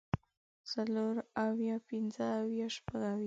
څلور 0.71 1.15
اويه 1.45 1.75
پنځۀ 1.87 2.27
اويه 2.39 2.67
شپږ 2.75 3.01
اويه 3.11 3.19